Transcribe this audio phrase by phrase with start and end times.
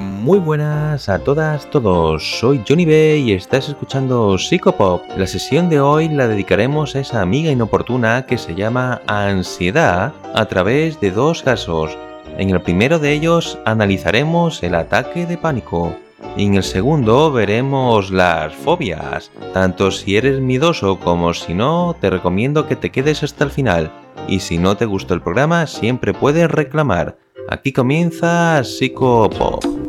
[0.00, 2.38] Muy buenas a todas, todos.
[2.38, 5.02] Soy Johnny B y estás escuchando Psicopop.
[5.18, 10.46] La sesión de hoy la dedicaremos a esa amiga inoportuna que se llama ansiedad a
[10.46, 11.98] través de dos casos.
[12.38, 15.94] En el primero de ellos analizaremos el ataque de pánico.
[16.34, 19.30] Y en el segundo veremos las fobias.
[19.52, 23.92] Tanto si eres miedoso como si no, te recomiendo que te quedes hasta el final.
[24.28, 27.18] Y si no te gustó el programa, siempre puedes reclamar.
[27.50, 29.79] Aquí comienza Psicopop.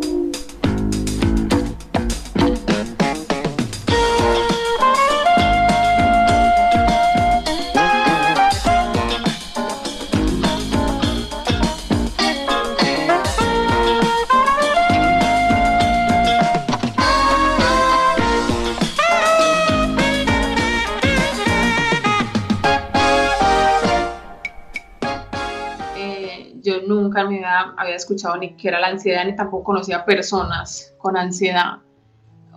[27.81, 31.80] Había escuchado ni qué era la ansiedad, ni tampoco conocía personas con ansiedad.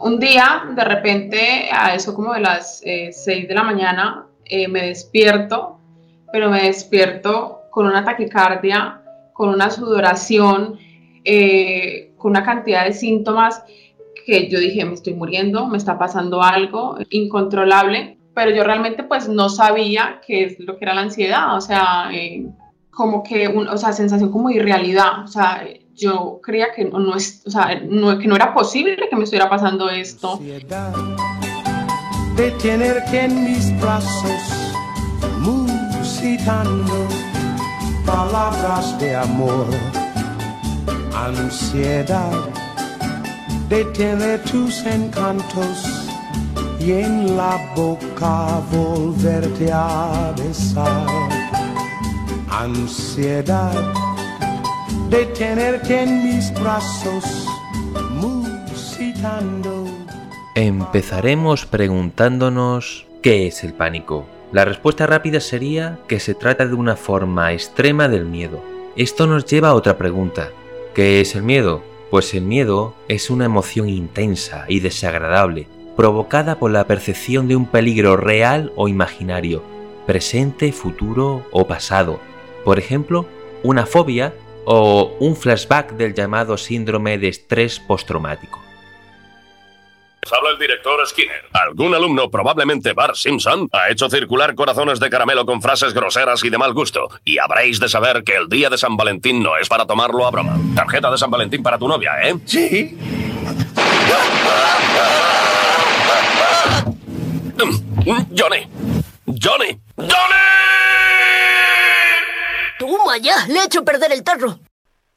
[0.01, 4.69] Un día, de repente, a eso como de las 6 eh, de la mañana, eh,
[4.69, 5.79] me despierto,
[6.33, 9.01] pero me despierto con una taquicardia,
[9.33, 10.79] con una sudoración,
[11.25, 13.63] eh, con una cantidad de síntomas
[14.27, 19.29] que yo dije, me estoy muriendo, me está pasando algo incontrolable, pero yo realmente pues
[19.29, 22.11] no sabía qué es lo que era la ansiedad, o sea,
[22.95, 25.65] como que, un, o sea, sensación como irrealidad, o sea,
[25.95, 29.49] yo creía que no, es, o sea, no, que no era posible que me estuviera
[29.49, 30.39] pasando esto.
[32.37, 34.75] De tener que en mis brazos
[35.41, 37.07] musitando
[38.05, 39.67] palabras de amor,
[41.15, 42.33] ansiedad
[43.69, 46.09] de tener tus encantos
[46.79, 51.44] y en la boca volverte a besar
[52.61, 53.93] ansiedad
[55.11, 57.25] de tenerte en mis brazos
[58.13, 59.87] musitando.
[60.55, 64.27] Empezaremos preguntándonos ¿qué es el pánico?
[64.53, 68.63] La respuesta rápida sería que se trata de una forma extrema del miedo.
[68.95, 70.51] Esto nos lleva a otra pregunta.
[70.95, 71.83] ¿Qué es el miedo?
[72.11, 77.67] Pues el miedo es una emoción intensa y desagradable, provocada por la percepción de un
[77.67, 79.65] peligro real o imaginario,
[80.07, 82.21] presente, futuro o pasado,
[82.65, 83.27] por ejemplo,
[83.63, 88.65] una fobia o un flashback del llamado síndrome de estrés postraumático.
[90.33, 91.45] Habla el director Skinner.
[91.53, 96.51] Algún alumno, probablemente Bart Simpson, ha hecho circular corazones de caramelo con frases groseras y
[96.51, 97.09] de mal gusto.
[97.25, 100.31] Y habréis de saber que el día de San Valentín no es para tomarlo a
[100.31, 100.59] broma.
[100.75, 102.35] Tarjeta de San Valentín para tu novia, ¿eh?
[102.47, 102.99] Sí.
[108.37, 108.67] Johnny.
[109.29, 109.79] Johnny.
[109.97, 110.45] Johnny.
[113.49, 114.59] ¡Le he hecho perder el tarro!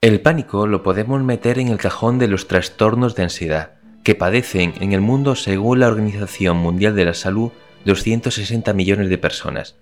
[0.01, 3.71] El pánico lo podemos meter en el cajón de los trastornos de ansiedad,
[4.03, 7.51] que padecen en el mundo según la Organización Mundial de la Salud
[7.85, 9.75] 260 millones de personas.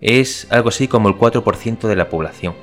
[0.00, 2.54] Es algo así como el 4% de la población,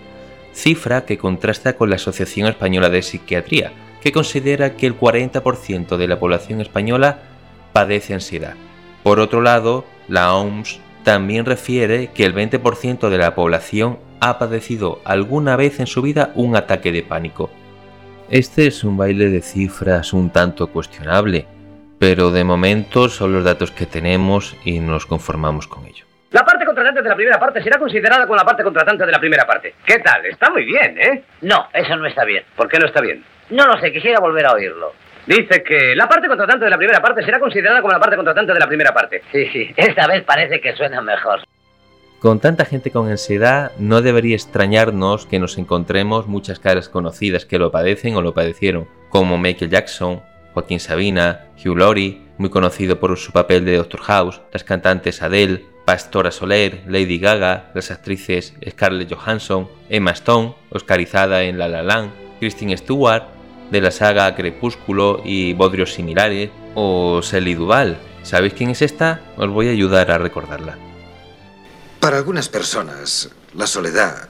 [0.54, 6.08] cifra que contrasta con la Asociación Española de Psiquiatría, que considera que el 40% de
[6.08, 7.20] la población española
[7.74, 8.56] padece ansiedad.
[9.04, 15.00] Por otro lado, la OMS también refiere que el 20% de la población ha padecido
[15.06, 17.50] alguna vez en su vida un ataque de pánico.
[18.30, 21.46] Este es un baile de cifras un tanto cuestionable,
[22.00, 26.06] pero de momento son los datos que tenemos y nos conformamos con ello.
[26.32, 29.20] La parte contratante de la primera parte será considerada como la parte contratante de la
[29.20, 29.76] primera parte.
[29.86, 30.26] ¿Qué tal?
[30.26, 31.24] Está muy bien, ¿eh?
[31.42, 32.44] No, eso no está bien.
[32.56, 33.24] ¿Por qué no está bien?
[33.52, 34.94] No lo sé, quisiera volver a oírlo.
[35.28, 38.54] Dice que la parte contratante de la primera parte será considerada como la parte contratante
[38.54, 39.24] de la primera parte.
[39.32, 41.40] Sí, sí, esta vez parece que suena mejor.
[42.20, 47.60] Con tanta gente con ansiedad, no debería extrañarnos que nos encontremos muchas caras conocidas que
[47.60, 50.22] lo padecen o lo padecieron, como Michael Jackson,
[50.54, 55.66] Joaquín Sabina, Hugh Laurie, muy conocido por su papel de Doctor House, las cantantes Adele,
[55.86, 62.12] Pastora Soler, Lady Gaga, las actrices Scarlett Johansson, Emma Stone, oscarizada en La La Land,
[62.40, 63.24] Kristen Stewart,
[63.70, 67.98] de la saga Crepúsculo y bodrios similares, o Sally Duval.
[68.24, 69.22] ¿Sabéis quién es esta?
[69.38, 70.78] Os voy a ayudar a recordarla.
[72.06, 74.30] Para algunas personas, la soledad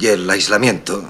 [0.00, 1.04] y el aislamiento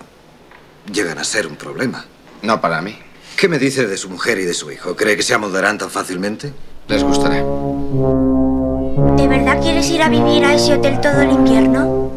[0.92, 2.04] llegan a ser un problema.
[2.42, 2.98] No para mí.
[3.38, 4.94] ¿Qué me dice de su mujer y de su hijo?
[4.94, 6.52] ¿Cree que se amoldarán tan fácilmente?
[6.88, 7.36] Les gustará.
[7.36, 12.12] ¿De verdad quieres ir a vivir a ese hotel todo el invierno?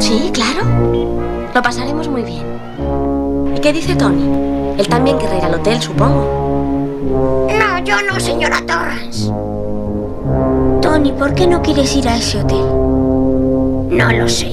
[0.00, 0.66] Sí, claro.
[1.54, 2.44] Lo pasaremos muy bien.
[3.56, 4.76] ¿Y qué dice Tony?
[4.80, 7.46] Él también querrá ir al hotel, supongo.
[7.56, 9.30] No, yo no, señora Torrance.
[10.82, 12.91] Tony, ¿por qué no quieres ir a ese hotel?
[13.92, 14.50] No lo sé.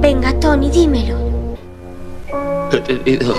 [0.00, 1.16] Venga, Tony, dímelo.
[2.72, 3.34] He tenido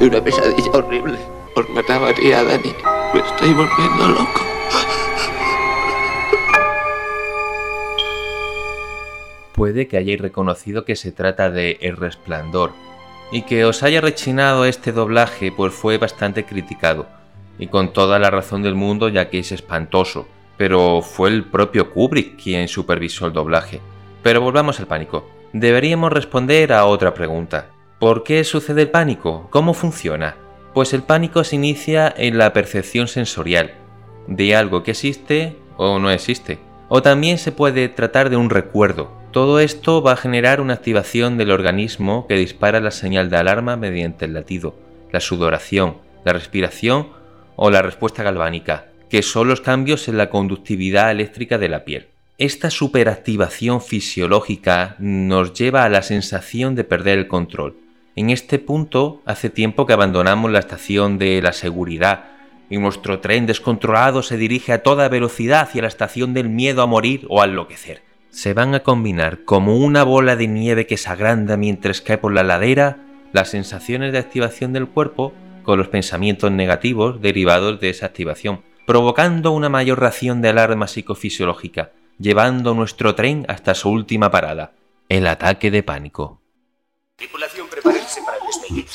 [0.00, 1.16] Una pesadilla horrible.
[1.54, 2.74] Os mataba a ti y a Dani.
[3.14, 4.40] Me estoy volviendo loco.
[9.54, 12.72] Puede que hayáis reconocido que se trata de El Resplandor,
[13.30, 17.06] y que os haya rechinado este doblaje pues fue bastante criticado,
[17.60, 21.90] y con toda la razón del mundo ya que es espantoso, pero fue el propio
[21.90, 23.80] Kubrick quien supervisó el doblaje.
[24.22, 25.28] Pero volvamos al pánico.
[25.52, 27.70] Deberíamos responder a otra pregunta.
[27.98, 29.48] ¿Por qué sucede el pánico?
[29.50, 30.36] ¿Cómo funciona?
[30.72, 33.72] Pues el pánico se inicia en la percepción sensorial
[34.26, 36.58] de algo que existe o no existe.
[36.88, 39.12] O también se puede tratar de un recuerdo.
[39.32, 43.76] Todo esto va a generar una activación del organismo que dispara la señal de alarma
[43.76, 44.76] mediante el latido,
[45.10, 47.08] la sudoración, la respiración
[47.56, 52.08] o la respuesta galvánica, que son los cambios en la conductividad eléctrica de la piel.
[52.36, 57.76] Esta superactivación fisiológica nos lleva a la sensación de perder el control.
[58.16, 62.24] En este punto, hace tiempo que abandonamos la estación de la seguridad
[62.68, 66.86] y nuestro tren descontrolado se dirige a toda velocidad hacia la estación del miedo a
[66.86, 68.02] morir o a enloquecer.
[68.30, 72.34] Se van a combinar como una bola de nieve que se agranda mientras cae por
[72.34, 72.98] la ladera
[73.32, 75.32] las sensaciones de activación del cuerpo
[75.62, 81.92] con los pensamientos negativos derivados de esa activación, provocando una mayor ración de alarma psicofisiológica,
[82.18, 84.72] llevando nuestro tren hasta su última parada,
[85.08, 86.40] el ataque de pánico.
[87.16, 88.86] Tripulación, prepárense para el despegue.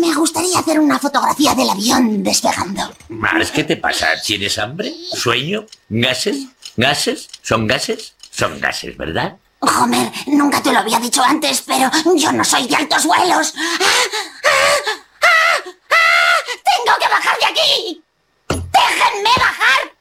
[0.00, 2.94] Me gustaría hacer una fotografía del avión despegando.
[3.08, 4.08] Mars, ¿qué te pasa?
[4.24, 4.92] ¿Tienes hambre?
[5.12, 5.66] ¿Sueño?
[5.88, 6.46] ¿Gases?
[6.76, 7.28] ¿Gases?
[7.42, 8.14] ¿Son gases?
[8.30, 9.36] Son gases, ¿verdad?
[9.60, 13.54] Homer, nunca te lo había dicho antes, pero yo no soy de altos vuelos.
[16.92, 18.02] ¡Tengo que bajar de aquí!
[18.48, 19.92] ¡Déjenme bajar!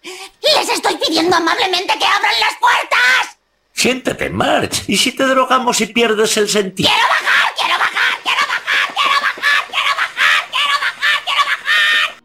[0.41, 3.37] Les estoy pidiendo amablemente que abran las puertas.
[3.71, 4.83] Siéntate, March.
[4.87, 6.89] ¿Y si te drogamos y pierdes el sentido?
[6.89, 7.53] ¡Quiero bajar!
[7.57, 8.21] ¡Quiero bajar!
[8.23, 8.93] ¡Quiero bajar!
[8.93, 9.65] ¡Quiero bajar!
[9.67, 10.43] ¡Quiero bajar!
[10.51, 11.23] ¡Quiero bajar!
[11.23, 12.23] ¡Quiero bajar!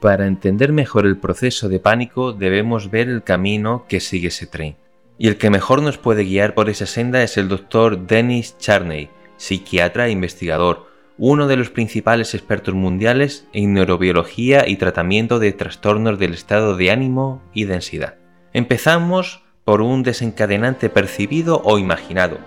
[0.00, 4.76] Para entender mejor el proceso de pánico debemos ver el camino que sigue ese tren.
[5.16, 9.08] Y el que mejor nos puede guiar por esa senda es el doctor Dennis Charney,
[9.38, 16.18] psiquiatra e investigador, uno de los principales expertos mundiales en neurobiología y tratamiento de trastornos
[16.18, 18.16] del estado de ánimo y densidad.
[18.52, 22.38] Empezamos por un desencadenante percibido o imaginado.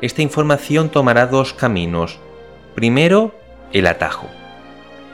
[0.00, 2.18] Esta información tomará dos caminos.
[2.74, 3.34] Primero,
[3.72, 4.28] el atajo.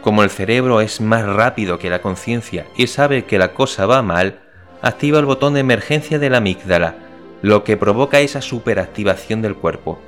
[0.00, 4.02] Como el cerebro es más rápido que la conciencia y sabe que la cosa va
[4.02, 4.40] mal,
[4.80, 6.96] activa el botón de emergencia de la amígdala,
[7.42, 10.00] lo que provoca esa superactivación del cuerpo.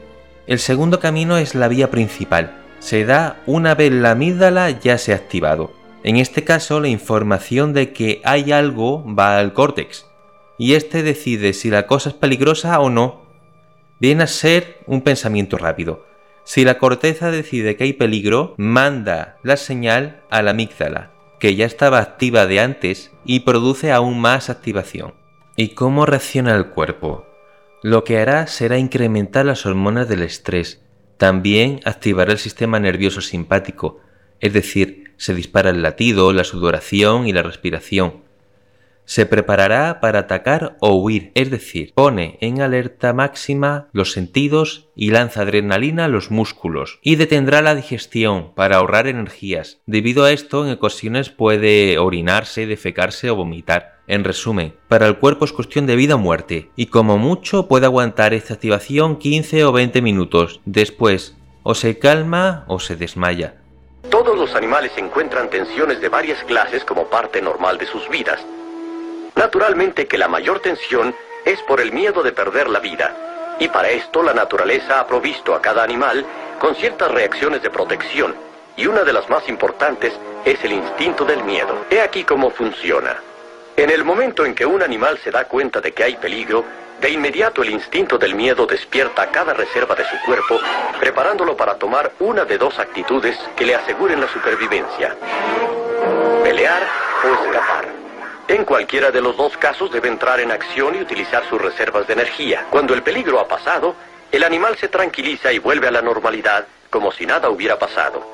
[0.46, 2.63] El segundo camino es la vía principal.
[2.84, 5.72] Se da una vez la amígdala ya se ha activado.
[6.02, 10.04] En este caso, la información de que hay algo va al córtex,
[10.58, 13.22] y éste decide si la cosa es peligrosa o no.
[14.00, 16.04] Viene a ser un pensamiento rápido.
[16.44, 21.10] Si la corteza decide que hay peligro, manda la señal a la amígdala,
[21.40, 25.14] que ya estaba activa de antes y produce aún más activación.
[25.56, 27.25] ¿Y cómo reacciona el cuerpo?
[27.82, 30.82] Lo que hará será incrementar las hormonas del estrés.
[31.16, 34.00] También activará el sistema nervioso simpático,
[34.40, 38.25] es decir, se dispara el latido, la sudoración y la respiración
[39.05, 45.11] se preparará para atacar o huir, es decir, pone en alerta máxima los sentidos y
[45.11, 49.81] lanza adrenalina a los músculos y detendrá la digestión para ahorrar energías.
[49.86, 53.94] Debido a esto, en ocasiones puede orinarse, defecarse o vomitar.
[54.06, 57.87] En resumen, para el cuerpo es cuestión de vida o muerte, y como mucho puede
[57.87, 60.61] aguantar esta activación 15 o 20 minutos.
[60.67, 63.55] Después, o se calma o se desmaya.
[64.11, 68.44] Todos los animales encuentran tensiones de varias clases como parte normal de sus vidas.
[69.34, 71.15] Naturalmente que la mayor tensión
[71.46, 73.17] es por el miedo de perder la vida,
[73.58, 76.27] y para esto la naturaleza ha provisto a cada animal
[76.61, 78.34] con ciertas reacciones de protección,
[78.77, 80.13] y una de las más importantes
[80.44, 81.75] es el instinto del miedo.
[81.91, 83.17] He aquí cómo funciona.
[83.76, 86.64] En el momento en que un animal se da cuenta de que hay peligro,
[87.00, 90.60] de inmediato el instinto del miedo despierta cada reserva de su cuerpo,
[91.00, 95.16] preparándolo para tomar una de dos actitudes que le aseguren la supervivencia.
[96.44, 96.82] Pelear
[97.24, 97.86] o escapar.
[98.46, 102.12] En cualquiera de los dos casos debe entrar en acción y utilizar sus reservas de
[102.12, 102.66] energía.
[102.70, 103.96] Cuando el peligro ha pasado,
[104.31, 108.24] el animal se tranquiliza y vuelve a la normalidad como si nada hubiera pasado.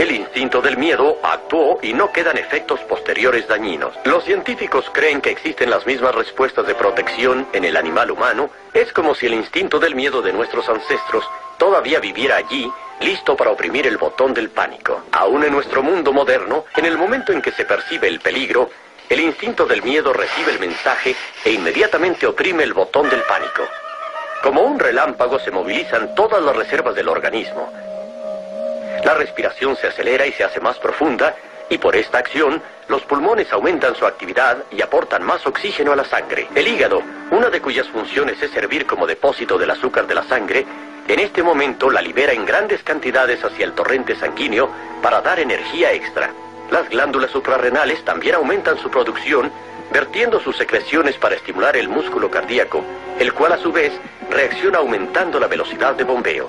[0.00, 3.92] El instinto del miedo actuó y no quedan efectos posteriores dañinos.
[4.04, 8.48] Los científicos creen que existen las mismas respuestas de protección en el animal humano.
[8.72, 11.22] Es como si el instinto del miedo de nuestros ancestros
[11.58, 15.02] todavía viviera allí, listo para oprimir el botón del pánico.
[15.12, 18.70] Aún en nuestro mundo moderno, en el momento en que se percibe el peligro,
[19.06, 21.14] el instinto del miedo recibe el mensaje
[21.44, 23.68] e inmediatamente oprime el botón del pánico.
[24.42, 27.70] Como un relámpago se movilizan todas las reservas del organismo.
[29.10, 31.34] La respiración se acelera y se hace más profunda
[31.68, 36.04] y por esta acción los pulmones aumentan su actividad y aportan más oxígeno a la
[36.04, 36.46] sangre.
[36.54, 37.02] El hígado,
[37.32, 40.64] una de cuyas funciones es servir como depósito del azúcar de la sangre,
[41.08, 44.70] en este momento la libera en grandes cantidades hacia el torrente sanguíneo
[45.02, 46.30] para dar energía extra.
[46.70, 49.50] Las glándulas suprarrenales también aumentan su producción,
[49.92, 52.84] vertiendo sus secreciones para estimular el músculo cardíaco,
[53.18, 53.90] el cual a su vez
[54.30, 56.48] reacciona aumentando la velocidad de bombeo.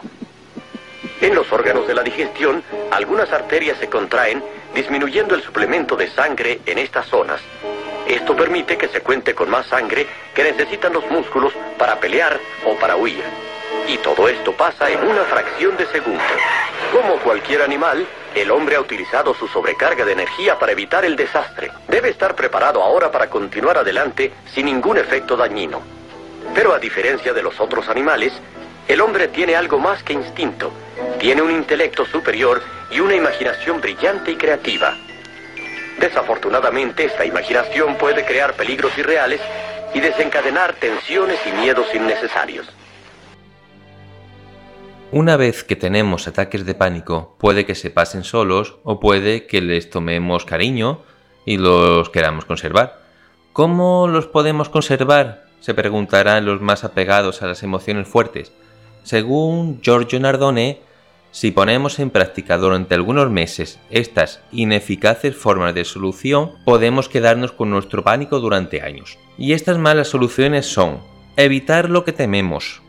[1.21, 6.61] En los órganos de la digestión, algunas arterias se contraen, disminuyendo el suplemento de sangre
[6.65, 7.39] en estas zonas.
[8.07, 12.75] Esto permite que se cuente con más sangre que necesitan los músculos para pelear o
[12.75, 13.23] para huir.
[13.87, 16.23] Y todo esto pasa en una fracción de segundo.
[16.91, 21.71] Como cualquier animal, el hombre ha utilizado su sobrecarga de energía para evitar el desastre.
[21.87, 25.83] Debe estar preparado ahora para continuar adelante sin ningún efecto dañino.
[26.55, 28.33] Pero a diferencia de los otros animales,
[28.87, 30.71] el hombre tiene algo más que instinto.
[31.21, 34.97] Tiene un intelecto superior y una imaginación brillante y creativa.
[35.99, 39.39] Desafortunadamente, esta imaginación puede crear peligros irreales
[39.93, 42.67] y desencadenar tensiones y miedos innecesarios.
[45.11, 49.61] Una vez que tenemos ataques de pánico, puede que se pasen solos o puede que
[49.61, 51.03] les tomemos cariño
[51.45, 52.99] y los queramos conservar.
[53.53, 55.43] ¿Cómo los podemos conservar?
[55.59, 58.51] Se preguntarán los más apegados a las emociones fuertes.
[59.03, 60.89] Según Giorgio Nardone,
[61.31, 67.69] si ponemos en práctica durante algunos meses estas ineficaces formas de solución, podemos quedarnos con
[67.69, 69.17] nuestro pánico durante años.
[69.37, 70.99] Y estas malas soluciones son
[71.37, 72.81] evitar lo que tememos,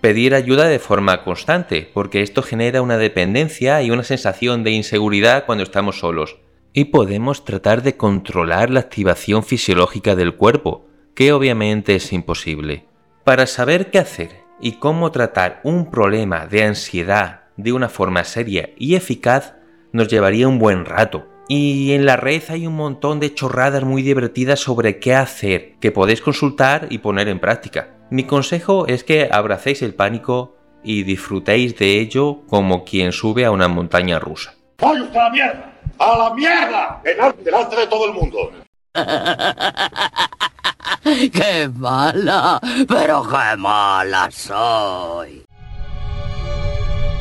[0.00, 5.46] pedir ayuda de forma constante, porque esto genera una dependencia y una sensación de inseguridad
[5.46, 6.36] cuando estamos solos.
[6.72, 12.86] Y podemos tratar de controlar la activación fisiológica del cuerpo, que obviamente es imposible.
[13.22, 18.70] Para saber qué hacer y cómo tratar un problema de ansiedad de una forma seria
[18.78, 19.54] y eficaz,
[19.92, 21.26] nos llevaría un buen rato.
[21.48, 25.90] Y en la red hay un montón de chorradas muy divertidas sobre qué hacer, que
[25.90, 27.96] podéis consultar y poner en práctica.
[28.10, 33.50] Mi consejo es que abracéis el pánico y disfrutéis de ello como quien sube a
[33.50, 34.54] una montaña rusa.
[34.80, 35.72] ¡Vaya usted a la mierda!
[35.98, 37.02] ¡A la mierda!
[37.02, 38.52] Delante de todo el mundo.
[41.32, 42.60] ¡Qué mala!
[42.86, 45.47] ¡Pero qué mala soy!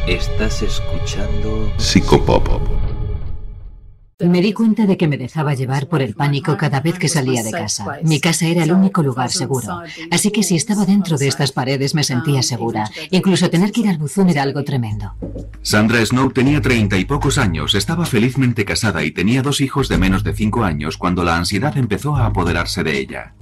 [0.08, 2.48] Estás escuchando Psicopop.
[4.22, 7.44] Me di cuenta de que me dejaba llevar por el pánico cada vez que salía
[7.44, 8.00] de casa.
[8.04, 9.82] Mi casa era el único lugar seguro.
[10.10, 12.90] Así que si estaba dentro de estas paredes me sentía segura.
[13.12, 15.14] Incluso tener que ir al buzón era algo tremendo.
[15.62, 19.98] Sandra Snow tenía treinta y pocos años, estaba felizmente casada y tenía dos hijos de
[19.98, 23.34] menos de cinco años cuando la ansiedad empezó a apoderarse de ella.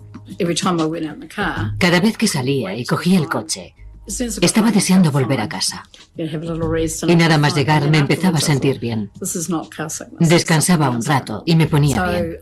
[1.78, 3.76] Cada vez que salía y cogía el coche,
[4.08, 5.88] estaba deseando volver a casa.
[6.16, 9.12] Y nada más llegar me empezaba a sentir bien.
[10.20, 12.38] Descansaba un rato y me ponía bien.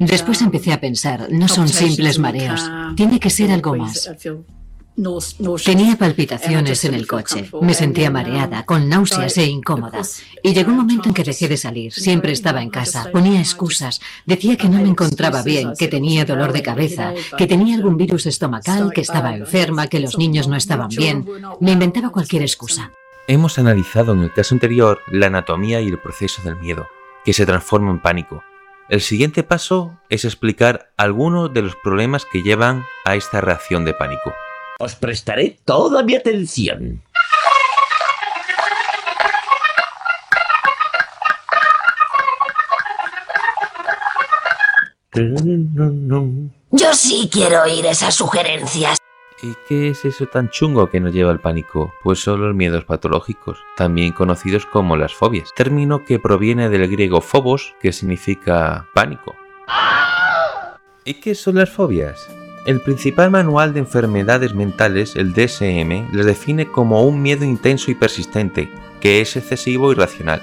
[0.00, 4.10] Después empecé a pensar, no son simples mareos, tiene que ser algo más.
[5.64, 10.02] Tenía palpitaciones en el coche, me sentía mareada, con náuseas e incómoda.
[10.42, 14.00] Y llegó un momento en que dejé de salir, siempre estaba en casa, ponía excusas,
[14.26, 18.26] decía que no me encontraba bien, que tenía dolor de cabeza, que tenía algún virus
[18.26, 21.26] estomacal, que estaba enferma, que los niños no estaban bien.
[21.60, 22.90] Me inventaba cualquier excusa.
[23.28, 26.86] Hemos analizado en el caso anterior la anatomía y el proceso del miedo,
[27.24, 28.42] que se transforma en pánico.
[28.90, 33.94] El siguiente paso es explicar algunos de los problemas que llevan a esta reacción de
[33.94, 34.34] pánico.
[34.84, 37.00] Os prestaré toda mi atención.
[46.72, 48.98] Yo sí quiero oír esas sugerencias.
[49.40, 51.94] ¿Y qué es eso tan chungo que nos lleva al pánico?
[52.02, 57.20] Pues son los miedos patológicos, también conocidos como las fobias, término que proviene del griego
[57.20, 59.36] phobos, que significa pánico.
[61.04, 62.28] ¿Y qué son las fobias?
[62.64, 67.96] El principal manual de enfermedades mentales, el DSM, les define como un miedo intenso y
[67.96, 70.42] persistente, que es excesivo y racional,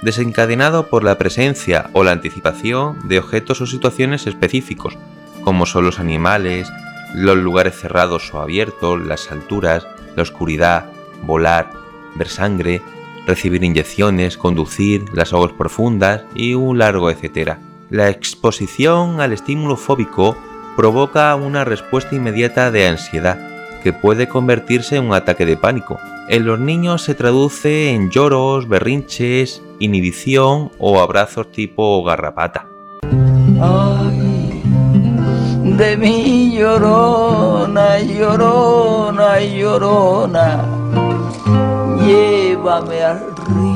[0.00, 4.96] desencadenado por la presencia o la anticipación de objetos o situaciones específicos,
[5.42, 6.70] como son los animales,
[7.14, 10.92] los lugares cerrados o abiertos, las alturas, la oscuridad,
[11.22, 11.72] volar,
[12.14, 12.80] ver sangre,
[13.26, 17.58] recibir inyecciones, conducir, las aguas profundas y un largo etcétera.
[17.90, 20.36] La exposición al estímulo fóbico
[20.76, 23.38] provoca una respuesta inmediata de ansiedad,
[23.82, 25.98] que puede convertirse en un ataque de pánico.
[26.28, 32.66] En los niños se traduce en lloros, berrinches, inhibición o abrazos tipo garrapata.
[35.76, 40.64] de mi llorona, llorona, llorona,
[42.06, 43.75] llévame al río.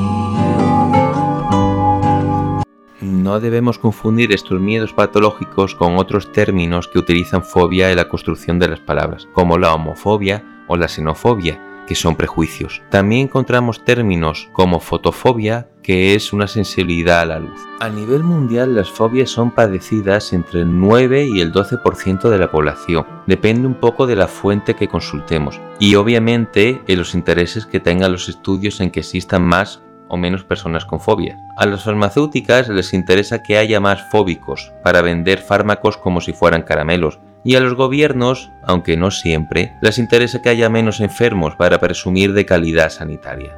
[3.01, 8.59] No debemos confundir estos miedos patológicos con otros términos que utilizan fobia en la construcción
[8.59, 12.83] de las palabras, como la homofobia o la xenofobia, que son prejuicios.
[12.89, 17.59] También encontramos términos como fotofobia, que es una sensibilidad a la luz.
[17.79, 22.51] A nivel mundial las fobias son padecidas entre el 9 y el 12% de la
[22.51, 23.05] población.
[23.25, 28.11] Depende un poco de la fuente que consultemos y obviamente en los intereses que tengan
[28.11, 31.39] los estudios en que existan más o menos personas con fobia.
[31.55, 36.63] A las farmacéuticas les interesa que haya más fóbicos para vender fármacos como si fueran
[36.63, 41.79] caramelos y a los gobiernos, aunque no siempre, les interesa que haya menos enfermos para
[41.79, 43.57] presumir de calidad sanitaria.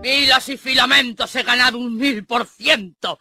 [0.00, 3.18] Pilas y filamentos he ganado un mil por ciento.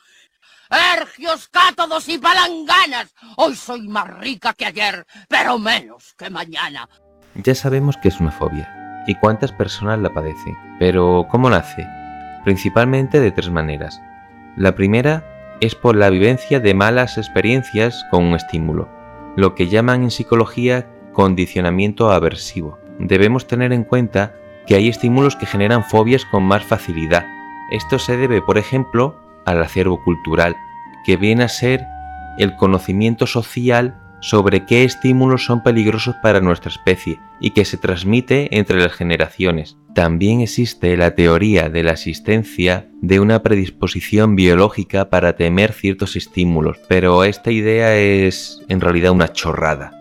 [0.69, 3.15] Ergios, cátodos y palanganas.
[3.37, 6.87] Hoy soy más rica que ayer, pero menos que mañana.
[7.33, 11.96] Ya sabemos que es una fobia y cuántas personas la padecen, pero ¿cómo nace?
[12.47, 14.01] Principalmente de tres maneras.
[14.55, 15.25] La primera
[15.59, 18.87] es por la vivencia de malas experiencias con un estímulo
[19.35, 22.79] lo que llaman en psicología condicionamiento aversivo.
[22.99, 24.33] Debemos tener en cuenta
[24.65, 27.25] que hay estímulos que generan fobias con más facilidad.
[27.69, 30.55] Esto se debe, por ejemplo, al acervo cultural,
[31.05, 31.85] que viene a ser
[32.37, 38.57] el conocimiento social sobre qué estímulos son peligrosos para nuestra especie y que se transmite
[38.57, 39.77] entre las generaciones.
[39.93, 46.77] También existe la teoría de la existencia de una predisposición biológica para temer ciertos estímulos,
[46.87, 49.93] pero esta idea es en realidad una chorrada.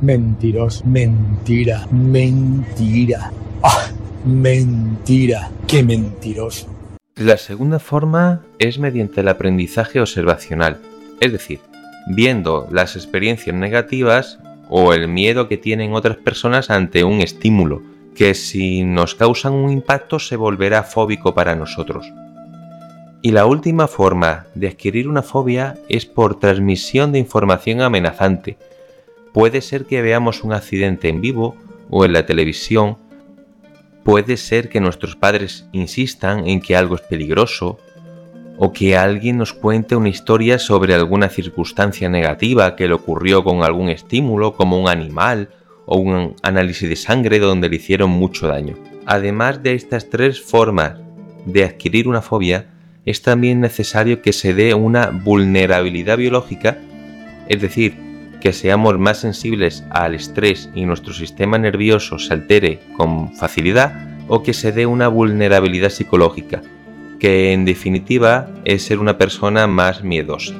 [0.00, 3.32] Mentiros, mentira, mentira.
[3.62, 3.88] ¡Ah!
[4.24, 6.66] Mentira, qué mentiroso.
[7.14, 10.80] La segunda forma es mediante el aprendizaje observacional,
[11.20, 11.60] es decir,
[12.06, 17.82] viendo las experiencias negativas o el miedo que tienen otras personas ante un estímulo,
[18.14, 22.06] que si nos causan un impacto se volverá fóbico para nosotros.
[23.22, 28.58] Y la última forma de adquirir una fobia es por transmisión de información amenazante.
[29.32, 31.56] Puede ser que veamos un accidente en vivo
[31.88, 32.98] o en la televisión.
[34.04, 37.78] Puede ser que nuestros padres insistan en que algo es peligroso
[38.56, 43.62] o que alguien nos cuente una historia sobre alguna circunstancia negativa que le ocurrió con
[43.62, 45.48] algún estímulo como un animal
[45.86, 48.76] o un análisis de sangre donde le hicieron mucho daño.
[49.06, 50.94] Además de estas tres formas
[51.46, 52.70] de adquirir una fobia,
[53.04, 56.78] es también necesario que se dé una vulnerabilidad biológica,
[57.48, 57.96] es decir,
[58.40, 64.42] que seamos más sensibles al estrés y nuestro sistema nervioso se altere con facilidad, o
[64.42, 66.62] que se dé una vulnerabilidad psicológica,
[67.24, 70.52] que en definitiva es ser una persona más miedosa.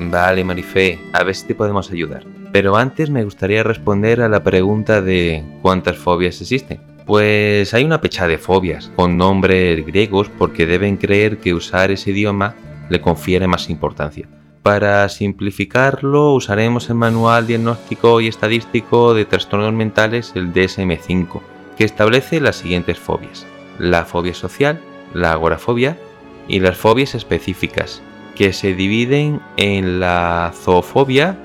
[0.00, 2.24] Vale, Marifé, a ver si te podemos ayudar.
[2.52, 6.80] Pero antes me gustaría responder a la pregunta de ¿cuántas fobias existen?
[7.04, 12.10] Pues hay una pecha de fobias, con nombres griegos porque deben creer que usar ese
[12.10, 12.54] idioma
[12.90, 14.28] le confiere más importancia.
[14.62, 21.40] Para simplificarlo, usaremos el Manual Diagnóstico y Estadístico de Trastornos Mentales, el DSM-5,
[21.76, 23.46] que establece las siguientes fobias.
[23.78, 24.80] La fobia social,
[25.14, 25.96] la agorafobia
[26.48, 28.02] y las fobias específicas,
[28.38, 31.36] que se dividen en la zoofobia,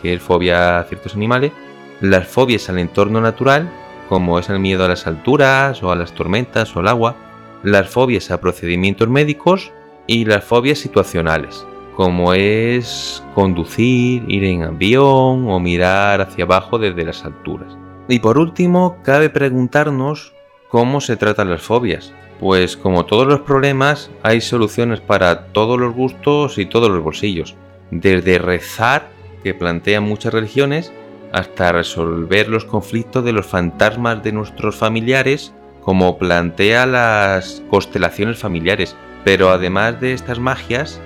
[0.00, 1.52] que es fobia a ciertos animales,
[2.00, 3.70] las fobias al entorno natural,
[4.08, 7.16] como es el miedo a las alturas o a las tormentas o al agua,
[7.62, 9.72] las fobias a procedimientos médicos
[10.06, 17.04] y las fobias situacionales, como es conducir, ir en avión o mirar hacia abajo desde
[17.04, 17.76] las alturas.
[18.08, 20.32] Y por último, cabe preguntarnos
[20.70, 25.94] cómo se tratan las fobias, pues como todos los problemas, hay soluciones para todos los
[25.94, 27.56] gustos y todos los bolsillos.
[27.90, 29.08] Desde rezar,
[29.42, 30.92] que plantean muchas religiones,
[31.32, 38.96] hasta resolver los conflictos de los fantasmas de nuestros familiares, como plantea las constelaciones familiares.
[39.24, 41.00] Pero además de estas magias,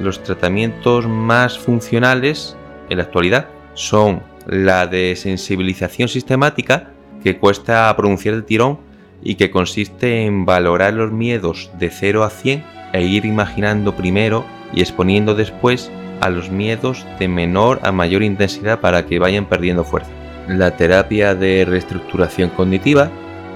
[0.00, 2.56] los tratamientos más funcionales
[2.90, 8.85] en la actualidad son la de sensibilización sistemática, que cuesta pronunciar el tirón
[9.22, 14.44] y que consiste en valorar los miedos de 0 a 100 e ir imaginando primero
[14.72, 19.84] y exponiendo después a los miedos de menor a mayor intensidad para que vayan perdiendo
[19.84, 20.10] fuerza.
[20.48, 23.10] La terapia de reestructuración cognitiva,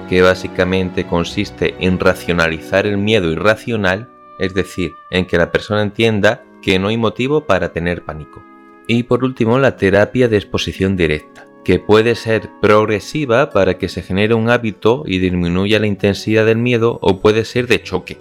[0.09, 6.43] que básicamente consiste en racionalizar el miedo irracional, es decir, en que la persona entienda
[6.61, 8.43] que no hay motivo para tener pánico.
[8.87, 14.01] Y por último, la terapia de exposición directa, que puede ser progresiva para que se
[14.01, 18.17] genere un hábito y disminuya la intensidad del miedo o puede ser de choque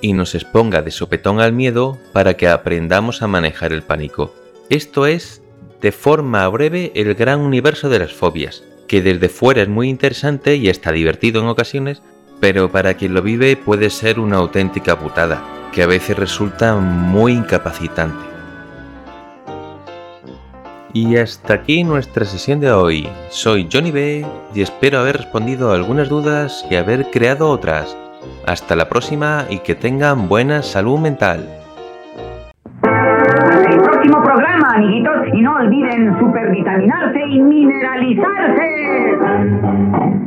[0.00, 4.34] y nos exponga de sopetón al miedo para que aprendamos a manejar el pánico.
[4.68, 5.42] Esto es,
[5.80, 10.56] de forma breve, el gran universo de las fobias, que desde fuera es muy interesante
[10.56, 12.02] y está divertido en ocasiones,
[12.38, 17.32] pero para quien lo vive puede ser una auténtica putada, que a veces resulta muy
[17.32, 18.33] incapacitante.
[20.94, 23.08] Y hasta aquí nuestra sesión de hoy.
[23.28, 27.98] Soy Johnny B y espero haber respondido algunas dudas y haber creado otras.
[28.46, 31.48] Hasta la próxima y que tengan buena salud mental.
[32.84, 40.23] el próximo programa, amiguitos, y no olviden supervitaminarse y mineralizarse.